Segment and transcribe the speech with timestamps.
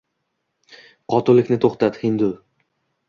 [1.15, 2.31] Qotillikni to’xtat, hindu